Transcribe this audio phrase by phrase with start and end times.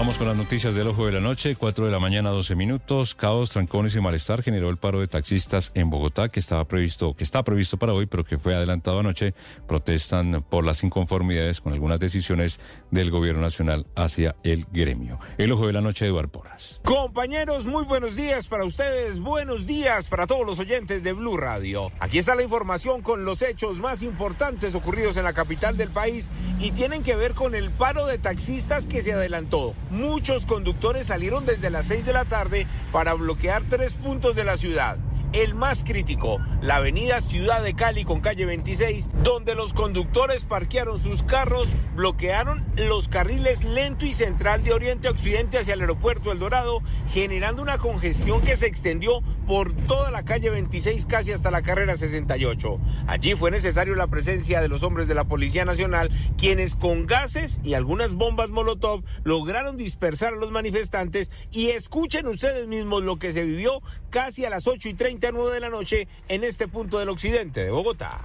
[0.00, 1.56] Vamos con las noticias del ojo de la noche.
[1.56, 3.14] 4 de la mañana, 12 minutos.
[3.14, 7.22] Caos, trancones y malestar generó el paro de taxistas en Bogotá que estaba previsto, que
[7.22, 9.34] está previsto para hoy, pero que fue adelantado anoche.
[9.68, 12.60] Protestan por las inconformidades con algunas decisiones
[12.90, 15.18] del gobierno nacional hacia el gremio.
[15.36, 16.80] El ojo de la noche, Eduardo Porras.
[16.82, 19.20] Compañeros, muy buenos días para ustedes.
[19.20, 21.92] Buenos días para todos los oyentes de Blue Radio.
[22.00, 26.30] Aquí está la información con los hechos más importantes ocurridos en la capital del país
[26.58, 29.74] y tienen que ver con el paro de taxistas que se adelantó.
[29.90, 34.56] Muchos conductores salieron desde las 6 de la tarde para bloquear tres puntos de la
[34.56, 34.96] ciudad
[35.32, 40.98] el más crítico, la avenida Ciudad de Cali con calle 26, donde los conductores parquearon
[40.98, 46.32] sus carros, bloquearon los carriles lento y central de oriente a occidente hacia el aeropuerto
[46.32, 51.50] El Dorado, generando una congestión que se extendió por toda la calle 26 casi hasta
[51.50, 52.80] la carrera 68.
[53.06, 57.60] Allí fue necesario la presencia de los hombres de la Policía Nacional, quienes con gases
[57.62, 63.32] y algunas bombas Molotov lograron dispersar a los manifestantes y escuchen ustedes mismos lo que
[63.32, 66.68] se vivió casi a las 8 y 30 a 9 de la noche en este
[66.68, 68.20] punto del occidente de Bogotá.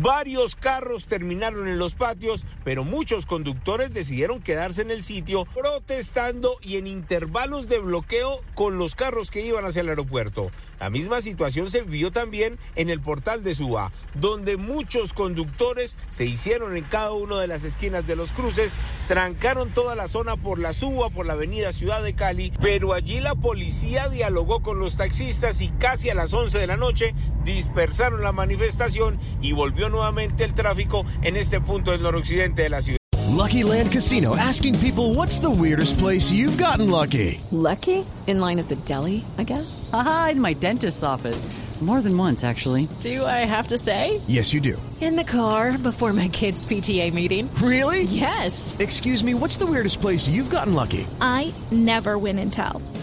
[0.00, 6.56] Varios carros terminaron en los patios, pero muchos conductores decidieron quedarse en el sitio protestando
[6.62, 10.52] y en intervalos de bloqueo con los carros que iban hacia el aeropuerto.
[10.78, 16.24] La misma situación se vivió también en el portal de Suba, donde muchos conductores se
[16.24, 18.76] hicieron en cada una de las esquinas de los cruces,
[19.08, 23.18] trancaron toda la zona por la Suba, por la avenida Ciudad de Cali, pero allí
[23.18, 27.14] la policía dialogó con los taxistas y casi a las 11 de la noche
[27.54, 32.82] dispersaron la manifestación y volvió nuevamente el tráfico en este punto del noroccidente de la
[32.82, 32.98] ciudad.
[33.38, 37.40] Lucky Land Casino asking people what's the weirdest place you've gotten lucky.
[37.50, 38.04] Lucky?
[38.26, 39.88] In line at the deli, I guess.
[39.92, 41.46] Aha, in my dentist's office.
[41.80, 42.88] More than once, actually.
[43.00, 44.20] Do I have to say?
[44.26, 44.82] Yes, you do.
[45.00, 47.48] In the car before my kids' PTA meeting.
[47.62, 48.02] Really?
[48.02, 48.76] Yes.
[48.80, 51.06] Excuse me, what's the weirdest place you've gotten lucky?
[51.20, 52.82] I never win and tell.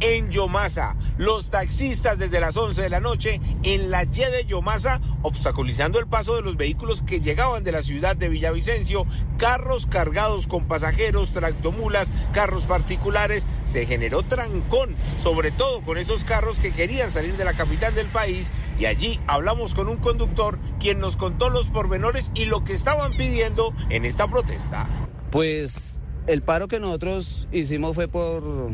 [0.00, 5.00] En Yomasa, los taxistas desde las 11 de la noche en la Y de Yomasa,
[5.22, 9.06] obstaculizando el paso de los vehículos que llegaban de la ciudad de Villavicencio,
[9.38, 16.58] carros cargados con pasajeros, tractomulas, carros particulares, se generó trancón, sobre todo con esos carros
[16.58, 18.50] que querían salir de la capital del país.
[18.78, 23.12] Y allí hablamos con un conductor quien nos contó los pormenores y lo que estaban
[23.12, 24.88] pidiendo en esta protesta.
[25.30, 28.70] Pues el paro que nosotros hicimos fue por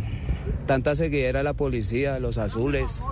[0.66, 3.02] tanta seguidera a la policía, los azules,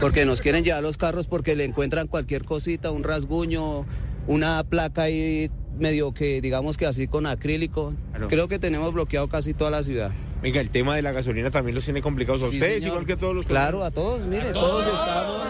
[0.00, 3.86] porque nos quieren llevar los carros porque le encuentran cualquier cosita, un rasguño,
[4.26, 7.94] una placa ahí medio que digamos que así con acrílico.
[8.28, 10.10] Creo que tenemos bloqueado casi toda la ciudad.
[10.42, 12.88] Venga, el tema de la gasolina también los tiene complicados a Sí, ustedes, señor.
[12.96, 15.42] igual que a todos los Claro, a todos, mire, todos estamos.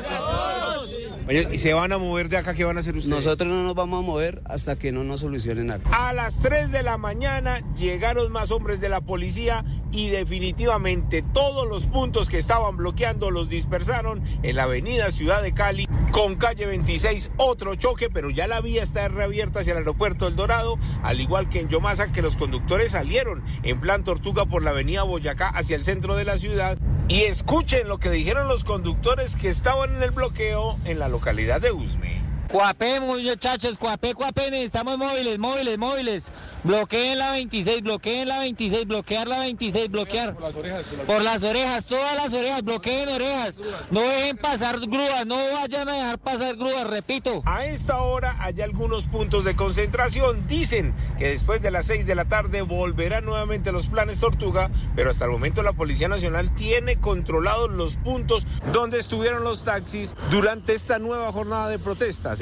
[1.28, 2.54] Oye, ¿y se van a mover de acá?
[2.54, 3.14] ¿Qué van a hacer ustedes?
[3.14, 5.88] Nosotros no nos vamos a mover hasta que no nos solucionen algo.
[5.92, 11.68] A las 3 de la mañana llegaron más hombres de la policía y definitivamente todos
[11.68, 16.66] los puntos que estaban bloqueando los dispersaron en la avenida Ciudad de Cali con calle
[16.66, 21.20] 26 otro choque, pero ya la vía está reabierta hacia el aeropuerto El Dorado, al
[21.20, 25.48] igual que en Yomasa que los conductores salieron en plan tortuga por la avenida Boyacá
[25.48, 26.78] hacia el centro de la ciudad.
[27.12, 31.60] Y escuchen lo que dijeron los conductores que estaban en el bloqueo en la localidad
[31.60, 32.21] de Usme.
[32.52, 36.32] Cuapé, muchachos, cuapé, cuapé, necesitamos móviles, móviles, móviles.
[36.64, 40.34] Bloqueen la 26, bloqueen la 26, bloquear la 26, bloquear.
[40.34, 40.84] Por las orejas.
[41.06, 43.58] Por las orejas, todas las orejas, bloqueen orejas.
[43.90, 47.40] No dejen pasar grúas, no vayan a dejar pasar grúas, repito.
[47.46, 50.46] A esta hora hay algunos puntos de concentración.
[50.46, 55.08] Dicen que después de las 6 de la tarde volverán nuevamente los planes Tortuga, pero
[55.08, 60.75] hasta el momento la Policía Nacional tiene controlados los puntos donde estuvieron los taxis durante
[60.75, 62.41] esta nueva jornada de protestas